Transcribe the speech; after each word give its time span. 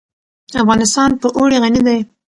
افغانستان 0.63 1.09
په 1.21 1.27
اوړي 1.37 1.57
غني 1.63 1.81
دی. 1.87 1.99